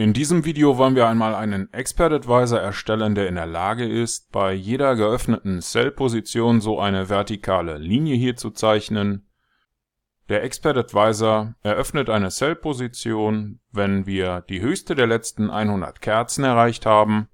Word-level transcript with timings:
In 0.00 0.12
diesem 0.12 0.44
Video 0.44 0.78
wollen 0.78 0.94
wir 0.94 1.08
einmal 1.08 1.34
einen 1.34 1.72
Expert 1.72 2.12
Advisor 2.12 2.60
erstellen, 2.60 3.16
der 3.16 3.26
in 3.26 3.34
der 3.34 3.48
Lage 3.48 3.84
ist, 3.84 4.30
bei 4.30 4.52
jeder 4.52 4.94
geöffneten 4.94 5.60
Cell-Position 5.60 6.60
so 6.60 6.78
eine 6.78 7.08
vertikale 7.08 7.78
Linie 7.78 8.14
hier 8.14 8.36
zu 8.36 8.50
zeichnen. 8.50 9.26
Der 10.28 10.44
Expert 10.44 10.76
Advisor 10.76 11.56
eröffnet 11.64 12.10
eine 12.10 12.28
Cell-Position, 12.28 13.58
wenn 13.72 14.06
wir 14.06 14.42
die 14.42 14.60
höchste 14.60 14.94
der 14.94 15.08
letzten 15.08 15.50
100 15.50 16.00
Kerzen 16.00 16.44
erreicht 16.44 16.86
haben. 16.86 17.26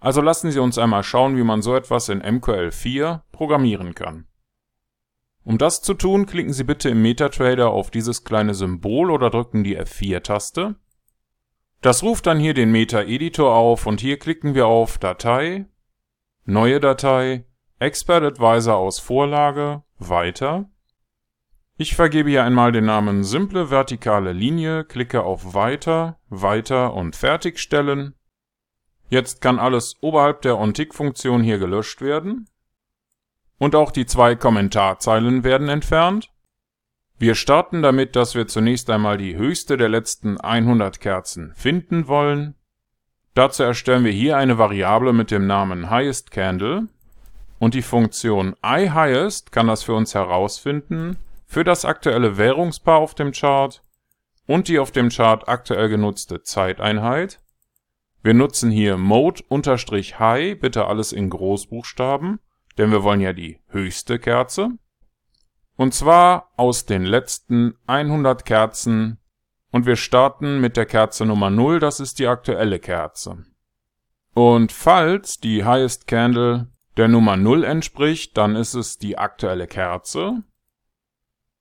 Also 0.00 0.22
lassen 0.22 0.50
Sie 0.50 0.58
uns 0.58 0.78
einmal 0.78 1.04
schauen, 1.04 1.36
wie 1.36 1.44
man 1.44 1.62
so 1.62 1.76
etwas 1.76 2.08
in 2.08 2.20
MQL4 2.20 3.20
programmieren 3.30 3.94
kann. 3.94 4.26
Um 5.44 5.56
das 5.56 5.82
zu 5.82 5.94
tun, 5.94 6.26
klicken 6.26 6.52
Sie 6.52 6.64
bitte 6.64 6.88
im 6.88 7.00
MetaTrader 7.00 7.70
auf 7.70 7.92
dieses 7.92 8.24
kleine 8.24 8.54
Symbol 8.54 9.12
oder 9.12 9.30
drücken 9.30 9.62
die 9.62 9.78
F4-Taste. 9.78 10.74
Das 11.82 12.04
ruft 12.04 12.26
dann 12.26 12.38
hier 12.38 12.54
den 12.54 12.70
Meta-Editor 12.70 13.52
auf 13.52 13.86
und 13.86 14.00
hier 14.00 14.16
klicken 14.18 14.54
wir 14.54 14.66
auf 14.66 14.98
Datei, 14.98 15.66
Neue 16.44 16.78
Datei, 16.78 17.44
Expert 17.80 18.22
Advisor 18.22 18.76
aus 18.76 19.00
Vorlage, 19.00 19.82
Weiter. 19.98 20.70
Ich 21.76 21.96
vergebe 21.96 22.30
hier 22.30 22.44
einmal 22.44 22.70
den 22.70 22.84
Namen 22.84 23.24
Simple 23.24 23.70
vertikale 23.70 24.32
Linie, 24.32 24.84
klicke 24.84 25.24
auf 25.24 25.54
Weiter, 25.54 26.20
Weiter 26.28 26.94
und 26.94 27.16
Fertigstellen. 27.16 28.14
Jetzt 29.08 29.40
kann 29.40 29.58
alles 29.58 29.96
oberhalb 30.00 30.42
der 30.42 30.58
OnTick-Funktion 30.58 31.42
hier 31.42 31.58
gelöscht 31.58 32.00
werden. 32.00 32.48
Und 33.58 33.74
auch 33.74 33.90
die 33.90 34.06
zwei 34.06 34.36
Kommentarzeilen 34.36 35.42
werden 35.42 35.68
entfernt. 35.68 36.31
Wir 37.22 37.36
starten 37.36 37.82
damit, 37.82 38.16
dass 38.16 38.34
wir 38.34 38.48
zunächst 38.48 38.90
einmal 38.90 39.16
die 39.16 39.36
höchste 39.36 39.76
der 39.76 39.88
letzten 39.88 40.40
100 40.40 40.98
Kerzen 40.98 41.52
finden 41.54 42.08
wollen. 42.08 42.56
Dazu 43.34 43.62
erstellen 43.62 44.02
wir 44.02 44.10
hier 44.10 44.36
eine 44.36 44.58
Variable 44.58 45.12
mit 45.12 45.30
dem 45.30 45.46
Namen 45.46 45.88
highestCandle 45.88 46.88
und 47.60 47.74
die 47.74 47.82
Funktion 47.82 48.56
iHighest 48.64 49.52
kann 49.52 49.68
das 49.68 49.84
für 49.84 49.94
uns 49.94 50.16
herausfinden 50.16 51.16
für 51.46 51.62
das 51.62 51.84
aktuelle 51.84 52.38
Währungspaar 52.38 52.98
auf 52.98 53.14
dem 53.14 53.30
Chart 53.30 53.84
und 54.48 54.66
die 54.66 54.80
auf 54.80 54.90
dem 54.90 55.08
Chart 55.08 55.46
aktuell 55.46 55.88
genutzte 55.90 56.42
Zeiteinheit. 56.42 57.38
Wir 58.24 58.34
nutzen 58.34 58.72
hier 58.72 58.96
mode-high, 58.96 60.58
bitte 60.58 60.86
alles 60.86 61.12
in 61.12 61.30
Großbuchstaben, 61.30 62.40
denn 62.78 62.90
wir 62.90 63.04
wollen 63.04 63.20
ja 63.20 63.32
die 63.32 63.60
höchste 63.68 64.18
Kerze. 64.18 64.70
Und 65.76 65.94
zwar 65.94 66.52
aus 66.56 66.86
den 66.86 67.04
letzten 67.04 67.74
100 67.86 68.44
Kerzen 68.44 69.18
und 69.70 69.86
wir 69.86 69.96
starten 69.96 70.60
mit 70.60 70.76
der 70.76 70.86
Kerze 70.86 71.24
Nummer 71.24 71.50
0, 71.50 71.80
das 71.80 71.98
ist 71.98 72.18
die 72.18 72.26
aktuelle 72.26 72.78
Kerze. 72.78 73.44
Und 74.34 74.72
falls 74.72 75.40
die 75.40 75.64
Highest 75.64 76.06
Candle 76.06 76.68
der 76.96 77.08
Nummer 77.08 77.36
0 77.36 77.64
entspricht, 77.64 78.36
dann 78.36 78.54
ist 78.54 78.74
es 78.74 78.98
die 78.98 79.18
aktuelle 79.18 79.66
Kerze. 79.66 80.42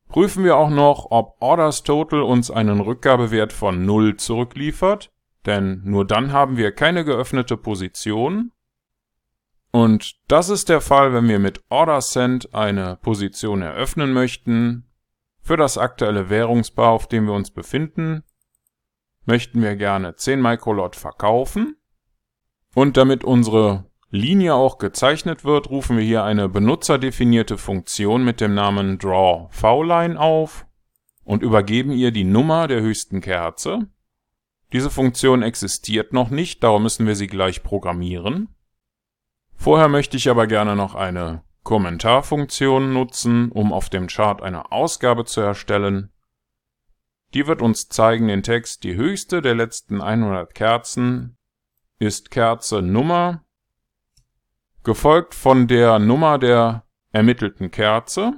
Prüfen 0.09 0.43
wir 0.43 0.57
auch 0.57 0.69
noch, 0.69 1.07
ob 1.09 1.37
Orders 1.39 1.83
Total 1.83 2.21
uns 2.21 2.51
einen 2.51 2.81
Rückgabewert 2.81 3.53
von 3.53 3.85
0 3.85 4.17
zurückliefert, 4.17 5.09
denn 5.45 5.81
nur 5.85 6.05
dann 6.05 6.33
haben 6.33 6.57
wir 6.57 6.73
keine 6.73 7.05
geöffnete 7.05 7.55
Position. 7.55 8.51
Und 9.71 10.19
das 10.27 10.49
ist 10.49 10.69
der 10.69 10.81
Fall, 10.81 11.13
wenn 11.13 11.27
wir 11.27 11.39
mit 11.39 11.63
Order 11.69 12.01
Send 12.01 12.53
eine 12.53 12.97
Position 13.01 13.61
eröffnen 13.61 14.11
möchten. 14.13 14.87
Für 15.41 15.57
das 15.57 15.77
aktuelle 15.77 16.29
Währungspaar, 16.29 16.91
auf 16.91 17.07
dem 17.07 17.25
wir 17.25 17.33
uns 17.33 17.51
befinden, 17.51 18.23
möchten 19.25 19.61
wir 19.61 19.75
gerne 19.75 20.15
10 20.15 20.41
Microlot 20.41 20.95
verkaufen. 20.95 21.77
Und 22.75 22.97
damit 22.97 23.23
unsere 23.23 23.85
Linie 24.09 24.55
auch 24.55 24.77
gezeichnet 24.77 25.45
wird, 25.45 25.69
rufen 25.69 25.97
wir 25.97 26.03
hier 26.03 26.23
eine 26.23 26.49
benutzerdefinierte 26.49 27.57
Funktion 27.57 28.25
mit 28.25 28.41
dem 28.41 28.53
Namen 28.53 28.97
drawVline 28.97 30.19
auf 30.19 30.65
und 31.23 31.43
übergeben 31.43 31.91
ihr 31.91 32.11
die 32.11 32.25
Nummer 32.25 32.67
der 32.67 32.81
höchsten 32.81 33.21
Kerze. 33.21 33.87
Diese 34.73 34.89
Funktion 34.89 35.43
existiert 35.43 36.13
noch 36.13 36.29
nicht, 36.29 36.63
darum 36.63 36.83
müssen 36.83 37.07
wir 37.07 37.15
sie 37.15 37.27
gleich 37.27 37.63
programmieren. 37.63 38.49
Vorher 39.61 39.89
möchte 39.89 40.17
ich 40.17 40.27
aber 40.27 40.47
gerne 40.47 40.75
noch 40.75 40.95
eine 40.95 41.43
Kommentarfunktion 41.61 42.93
nutzen, 42.93 43.51
um 43.51 43.71
auf 43.71 43.91
dem 43.91 44.07
Chart 44.07 44.41
eine 44.41 44.71
Ausgabe 44.71 45.23
zu 45.23 45.39
erstellen. 45.39 46.11
Die 47.35 47.45
wird 47.45 47.61
uns 47.61 47.87
zeigen 47.87 48.27
den 48.27 48.41
Text, 48.41 48.83
die 48.83 48.95
höchste 48.95 49.39
der 49.43 49.53
letzten 49.53 50.01
100 50.01 50.55
Kerzen 50.55 51.37
ist 51.99 52.31
Kerze 52.31 52.81
Nummer, 52.81 53.45
gefolgt 54.83 55.35
von 55.35 55.67
der 55.67 55.99
Nummer 55.99 56.39
der 56.39 56.83
ermittelten 57.11 57.69
Kerze 57.69 58.33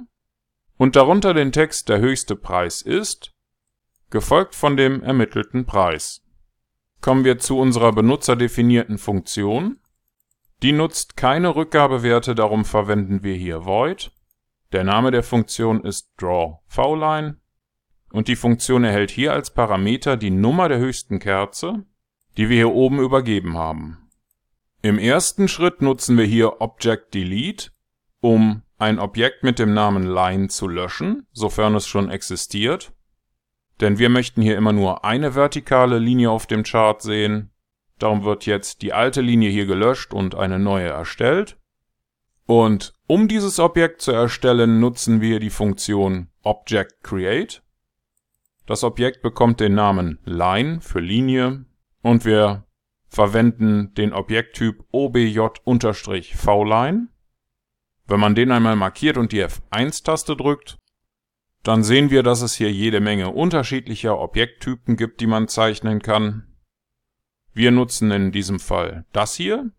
und 0.76 0.94
darunter 0.94 1.32
den 1.32 1.52
Text 1.52 1.88
der 1.88 2.00
höchste 2.00 2.36
Preis 2.36 2.82
ist, 2.82 3.32
gefolgt 4.10 4.54
von 4.54 4.76
dem 4.76 5.02
ermittelten 5.02 5.64
Preis. 5.64 6.22
Kommen 7.00 7.24
wir 7.24 7.38
zu 7.38 7.58
unserer 7.58 7.92
benutzerdefinierten 7.92 8.98
Funktion. 8.98 9.80
Die 10.62 10.72
nutzt 10.72 11.16
keine 11.16 11.56
Rückgabewerte, 11.56 12.34
darum 12.34 12.64
verwenden 12.64 13.22
wir 13.22 13.34
hier 13.34 13.64
void. 13.64 14.12
Der 14.72 14.84
Name 14.84 15.10
der 15.10 15.22
Funktion 15.22 15.84
ist 15.84 16.12
drawVline 16.16 17.36
und 18.10 18.28
die 18.28 18.36
Funktion 18.36 18.84
erhält 18.84 19.10
hier 19.10 19.32
als 19.32 19.50
Parameter 19.52 20.16
die 20.16 20.30
Nummer 20.30 20.68
der 20.68 20.78
höchsten 20.78 21.18
Kerze, 21.18 21.84
die 22.36 22.48
wir 22.48 22.56
hier 22.56 22.72
oben 22.72 22.98
übergeben 22.98 23.56
haben. 23.56 24.10
Im 24.82 24.98
ersten 24.98 25.48
Schritt 25.48 25.80
nutzen 25.80 26.18
wir 26.18 26.24
hier 26.24 26.60
Object 26.60 27.14
Delete, 27.14 27.70
um 28.20 28.62
ein 28.78 28.98
Objekt 28.98 29.42
mit 29.42 29.58
dem 29.58 29.74
Namen 29.74 30.02
Line 30.02 30.48
zu 30.48 30.68
löschen, 30.68 31.26
sofern 31.32 31.74
es 31.74 31.86
schon 31.86 32.10
existiert. 32.10 32.92
Denn 33.80 33.98
wir 33.98 34.08
möchten 34.08 34.42
hier 34.42 34.56
immer 34.56 34.72
nur 34.72 35.04
eine 35.04 35.34
vertikale 35.34 35.98
Linie 35.98 36.30
auf 36.30 36.46
dem 36.46 36.64
Chart 36.64 37.00
sehen 37.00 37.53
Darum 37.98 38.24
wird 38.24 38.46
jetzt 38.46 38.82
die 38.82 38.92
alte 38.92 39.20
Linie 39.20 39.50
hier 39.50 39.66
gelöscht 39.66 40.12
und 40.12 40.34
eine 40.34 40.58
neue 40.58 40.88
erstellt. 40.88 41.56
Und 42.46 42.92
um 43.06 43.28
dieses 43.28 43.58
Objekt 43.58 44.02
zu 44.02 44.12
erstellen, 44.12 44.80
nutzen 44.80 45.20
wir 45.20 45.40
die 45.40 45.50
Funktion 45.50 46.28
ObjectCreate. 46.42 47.60
Das 48.66 48.82
Objekt 48.84 49.22
bekommt 49.22 49.60
den 49.60 49.74
Namen 49.74 50.18
Line 50.24 50.80
für 50.80 51.00
Linie 51.00 51.66
und 52.02 52.24
wir 52.24 52.64
verwenden 53.08 53.94
den 53.94 54.12
Objekttyp 54.12 54.84
obj-vline. 54.90 55.48
Wenn 58.06 58.20
man 58.20 58.34
den 58.34 58.50
einmal 58.50 58.76
markiert 58.76 59.16
und 59.16 59.32
die 59.32 59.42
F1-Taste 59.42 60.36
drückt, 60.36 60.76
dann 61.62 61.82
sehen 61.82 62.10
wir, 62.10 62.22
dass 62.22 62.42
es 62.42 62.54
hier 62.54 62.70
jede 62.70 63.00
Menge 63.00 63.30
unterschiedlicher 63.30 64.18
Objekttypen 64.18 64.96
gibt, 64.96 65.20
die 65.20 65.26
man 65.26 65.48
zeichnen 65.48 66.02
kann. 66.02 66.53
Wir 67.54 67.70
nutzen 67.70 68.10
in 68.10 68.32
diesem 68.32 68.58
Fall 68.58 69.04
das 69.12 69.34
hier 69.34 69.70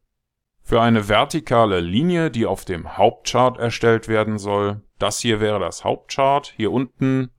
für 0.63 0.81
eine 0.81 1.09
vertikale 1.09 1.81
Linie, 1.81 2.31
die 2.31 2.46
auf 2.46 2.66
dem 2.66 2.97
Hauptchart 2.97 3.59
erstellt 3.59 4.08
werden 4.08 4.40
soll. 4.40 4.81
Das 4.97 5.19
hier 5.19 5.40
wäre 5.41 5.59
das 5.59 5.84
Hauptchart. 5.84 6.53
Hier 6.56 6.72
unten 6.72 7.30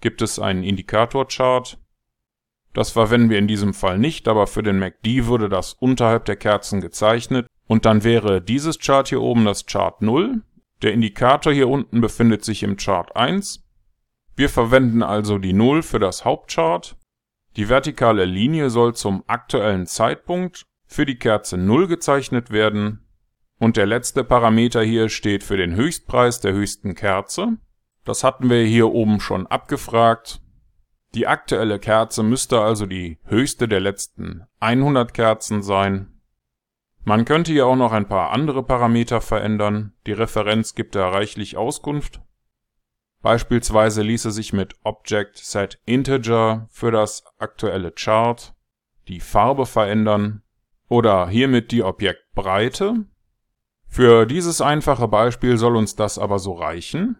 gibt 0.00 0.20
es 0.20 0.38
einen 0.38 0.64
Indikatorchart. 0.64 1.78
Das 2.74 2.90
verwenden 2.90 3.30
wir 3.30 3.38
in 3.38 3.46
diesem 3.46 3.72
Fall 3.72 3.98
nicht, 3.98 4.26
aber 4.26 4.48
für 4.48 4.64
den 4.64 4.80
MACD 4.80 5.26
würde 5.26 5.48
das 5.48 5.74
unterhalb 5.74 6.24
der 6.24 6.36
Kerzen 6.36 6.80
gezeichnet. 6.80 7.46
Und 7.66 7.86
dann 7.86 8.02
wäre 8.02 8.42
dieses 8.42 8.80
Chart 8.80 9.08
hier 9.08 9.22
oben 9.22 9.44
das 9.44 9.64
Chart 9.64 10.02
0. 10.02 10.42
Der 10.82 10.92
Indikator 10.92 11.52
hier 11.52 11.68
unten 11.68 12.00
befindet 12.00 12.44
sich 12.44 12.64
im 12.64 12.76
Chart 12.76 13.14
1. 13.14 13.64
Wir 14.34 14.50
verwenden 14.50 15.04
also 15.04 15.38
die 15.38 15.52
0 15.52 15.82
für 15.82 16.00
das 16.00 16.24
Hauptchart 16.24 16.96
die 17.56 17.68
vertikale 17.68 18.24
Linie 18.24 18.70
soll 18.70 18.94
zum 18.94 19.24
aktuellen 19.26 19.86
Zeitpunkt 19.86 20.66
für 20.86 21.06
die 21.06 21.18
Kerze 21.18 21.56
0 21.56 21.86
gezeichnet 21.86 22.50
werden 22.50 23.06
und 23.58 23.76
der 23.76 23.86
letzte 23.86 24.24
Parameter 24.24 24.82
hier 24.82 25.08
steht 25.08 25.44
für 25.44 25.56
den 25.56 25.74
Höchstpreis 25.74 26.40
der 26.40 26.52
höchsten 26.52 26.94
Kerze. 26.94 27.56
Das 28.04 28.24
hatten 28.24 28.50
wir 28.50 28.64
hier 28.64 28.92
oben 28.92 29.20
schon 29.20 29.46
abgefragt. 29.46 30.40
Die 31.14 31.26
aktuelle 31.26 31.78
Kerze 31.78 32.22
müsste 32.22 32.60
also 32.60 32.86
die 32.86 33.18
höchste 33.24 33.68
der 33.68 33.80
letzten 33.80 34.42
100 34.60 35.14
Kerzen 35.14 35.62
sein. 35.62 36.20
Man 37.04 37.24
könnte 37.24 37.52
hier 37.52 37.66
auch 37.66 37.76
noch 37.76 37.92
ein 37.92 38.08
paar 38.08 38.30
andere 38.30 38.62
Parameter 38.62 39.20
verändern. 39.20 39.92
Die 40.06 40.12
Referenz 40.12 40.74
gibt 40.74 40.94
da 40.94 41.08
reichlich 41.08 41.56
Auskunft. 41.56 42.20
Beispielsweise 43.24 44.02
ließe 44.02 44.30
sich 44.30 44.52
mit 44.52 44.74
Object 44.82 45.38
Set 45.38 45.80
Integer 45.86 46.68
für 46.70 46.90
das 46.90 47.24
aktuelle 47.38 47.90
Chart 47.90 48.54
die 49.08 49.18
Farbe 49.18 49.64
verändern 49.64 50.42
oder 50.88 51.26
hiermit 51.28 51.72
die 51.72 51.82
Objektbreite. 51.82 53.06
Für 53.88 54.26
dieses 54.26 54.60
einfache 54.60 55.08
Beispiel 55.08 55.56
soll 55.56 55.74
uns 55.74 55.96
das 55.96 56.18
aber 56.18 56.38
so 56.38 56.52
reichen. 56.52 57.18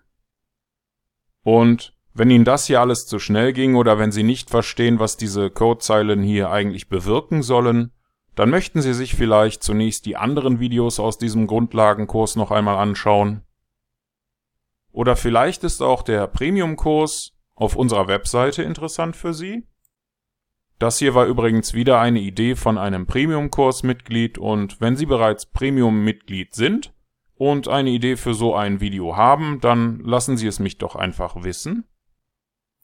Und 1.43 1.95
Wenn 2.17 2.31
Ihnen 2.31 2.45
das 2.45 2.67
hier 2.67 2.81
alles 2.81 3.07
zu 3.07 3.19
schnell 3.19 3.53
ging 3.53 3.75
oder 3.75 3.99
wenn 3.99 4.13
Sie 4.13 4.23
nicht 4.23 4.49
verstehen, 4.49 5.01
was 5.01 5.17
diese 5.17 5.51
Codezeilen 5.51 6.23
hier 6.23 6.49
eigentlich 6.49 6.89
bewirken 6.89 7.43
sollen, 7.43 7.93
dann 8.37 8.51
möchten 8.51 8.83
Sie 8.83 8.95
sich 8.95 9.17
vielleicht 9.17 9.65
zunächst 9.65 10.07
die 10.07 10.17
anderen 10.17 10.61
Videos 10.61 11.01
aus 11.01 11.19
diesem 11.19 11.49
Grundlagenkurs 11.49 12.37
noch 12.37 12.53
einmal 12.53 12.77
anschauen. 12.77 13.43
Oder 14.95 15.17
vielleicht 15.17 15.65
ist 15.65 15.83
auch 15.83 16.03
der 16.03 16.29
Premium-Kurs 16.29 17.33
auf 17.57 17.75
unserer 17.75 18.07
Webseite 18.07 18.63
interessant 18.63 19.17
für 19.17 19.35
Sie. 19.35 19.67
Das 20.79 21.01
hier 21.01 21.17
war 21.17 21.27
übrigens 21.27 21.75
wieder 21.75 21.99
eine 21.99 22.21
Idee 22.21 22.55
von 22.55 22.79
einem 22.79 23.05
Premium-Kurs-Mitglied 23.05 24.39
und 24.39 24.81
wenn 24.81 24.95
Sie 24.95 25.07
bereits 25.07 25.47
Premium-Mitglied 25.47 26.55
sind 26.55 26.95
und 27.35 27.67
eine 27.67 27.91
Idee 27.91 28.15
für 28.17 28.35
so 28.35 28.55
ein 28.55 28.81
Video 28.81 29.17
haben, 29.17 29.61
dann 29.61 29.99
lassen 29.99 30.37
Sie 30.37 30.47
es 30.47 30.61
mich 30.61 30.79
doch 30.79 30.95
einfach 30.95 31.43
wissen. 31.43 31.89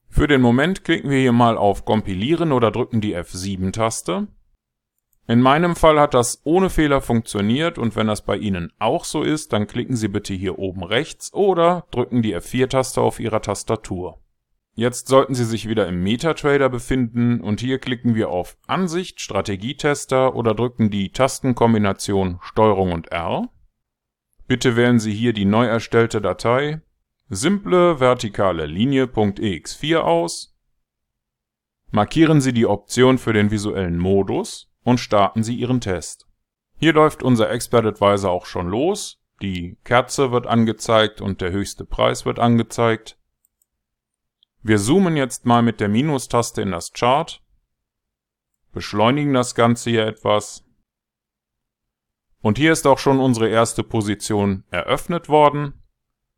Für 0.09 0.27
den 0.27 0.41
Moment 0.41 0.83
klicken 0.83 1.11
wir 1.11 1.19
hier 1.19 1.33
mal 1.33 1.57
auf 1.57 1.85
Kompilieren 1.85 2.51
oder 2.51 2.73
drücken 2.73 3.01
die 3.01 3.17
F7-Taste. 3.17 4.27
In 5.27 5.41
meinem 5.41 5.77
Fall 5.77 6.01
hat 6.01 6.15
das 6.15 6.41
ohne 6.45 6.71
Fehler 6.71 7.01
funktioniert 7.01 7.79
und 7.79 7.95
wenn 7.95 8.09
das 8.09 8.25
bei 8.25 8.37
Ihnen 8.37 8.73
auch 8.79 9.05
so 9.05 9.23
ist, 9.23 9.53
dann 9.53 9.67
klicken 9.67 9.95
Sie 9.97 10.09
bitte 10.09 10.35
hier 10.35 10.59
oben 10.59 10.83
rechts 10.83 11.33
oder 11.33 11.87
drücken 11.91 12.23
die 12.23 12.37
F4-Taste 12.37 13.01
auf 13.01 13.21
Ihrer 13.21 13.41
Tastatur. 13.41 14.21
Jetzt 14.75 15.09
sollten 15.09 15.35
Sie 15.35 15.45
sich 15.45 15.69
wieder 15.69 15.87
im 15.87 16.03
MetaTrader 16.03 16.69
befinden 16.69 17.41
und 17.41 17.61
hier 17.61 17.79
klicken 17.79 18.15
wir 18.15 18.31
auf 18.31 18.57
Ansicht, 18.67 19.21
Strategietester 19.21 20.35
oder 20.35 20.55
drücken 20.55 20.91
die 20.91 21.13
Tastenkombination 21.13 22.41
STRG 22.43 22.93
und 22.93 23.13
R. 23.13 23.49
Bitte 24.47 24.77
wählen 24.77 24.99
Sie 24.99 25.13
hier 25.13 25.33
die 25.33 25.45
neu 25.45 25.67
erstellte 25.67 26.21
Datei 26.21 26.81
simple 27.29 28.01
vertikale 28.01 28.67
Linie.ex4 28.67 29.99
aus. 29.99 30.57
Markieren 31.93 32.41
Sie 32.41 32.53
die 32.53 32.67
Option 32.67 33.19
für 33.19 33.33
den 33.33 33.51
visuellen 33.51 33.99
Modus 33.99 34.70
und 34.85 34.99
starten 34.99 35.43
Sie 35.43 35.55
Ihren 35.55 35.81
Test. 35.81 36.27
Hier 36.77 36.93
läuft 36.93 37.23
unser 37.23 37.50
Expert 37.50 37.85
Advisor 37.85 38.31
auch 38.31 38.47
schon 38.47 38.69
los. 38.69 39.21
Die 39.43 39.77
Kerze 39.85 40.32
wird 40.32 40.47
angezeigt 40.47 41.21
und 41.21 41.41
der 41.41 41.53
höchste 41.53 41.85
Preis 41.85 42.25
wird 42.25 42.38
angezeigt. 42.38 43.19
Wir 44.62 44.79
zoomen 44.79 45.17
jetzt 45.17 45.47
mal 45.47 45.62
mit 45.62 45.81
der 45.81 45.88
Minustaste 45.88 46.61
in 46.61 46.71
das 46.71 46.93
Chart, 46.93 47.43
beschleunigen 48.73 49.32
das 49.32 49.55
Ganze 49.55 49.91
hier 49.91 50.06
etwas. 50.06 50.65
Und 52.43 52.59
hier 52.59 52.73
ist 52.73 52.87
auch 52.87 52.99
schon 52.99 53.21
unsere 53.21 53.49
erste 53.49 53.83
Position 53.83 54.65
eröffnet 54.71 55.29
worden. 55.29 55.83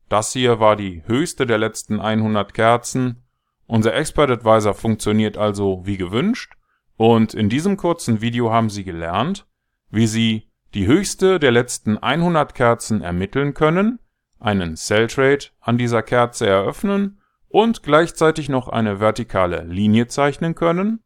Das 0.08 0.32
hier 0.32 0.60
war 0.60 0.76
die 0.76 1.02
höchste 1.06 1.46
der 1.46 1.58
letzten 1.58 2.00
100 2.00 2.54
Kerzen. 2.54 3.24
Unser 3.66 3.94
Expert 3.94 4.30
Advisor 4.30 4.74
funktioniert 4.74 5.36
also 5.36 5.82
wie 5.84 5.96
gewünscht. 5.96 6.54
Und 7.02 7.34
in 7.34 7.48
diesem 7.48 7.76
kurzen 7.76 8.20
Video 8.20 8.52
haben 8.52 8.70
Sie 8.70 8.84
gelernt, 8.84 9.44
wie 9.90 10.06
Sie 10.06 10.52
die 10.72 10.86
höchste 10.86 11.40
der 11.40 11.50
letzten 11.50 11.98
100 11.98 12.54
Kerzen 12.54 13.02
ermitteln 13.02 13.54
können, 13.54 13.98
einen 14.38 14.76
Sell 14.76 15.08
Trade 15.08 15.46
an 15.58 15.78
dieser 15.78 16.04
Kerze 16.04 16.46
eröffnen 16.46 17.20
und 17.48 17.82
gleichzeitig 17.82 18.48
noch 18.48 18.68
eine 18.68 19.00
vertikale 19.00 19.64
Linie 19.64 20.06
zeichnen 20.06 20.54
können. 20.54 21.02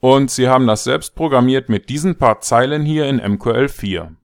Und 0.00 0.30
Sie 0.30 0.46
haben 0.46 0.66
das 0.66 0.84
selbst 0.84 1.14
programmiert 1.14 1.70
mit 1.70 1.88
diesen 1.88 2.16
paar 2.16 2.42
Zeilen 2.42 2.84
hier 2.84 3.08
in 3.08 3.18
MQL4. 3.18 4.14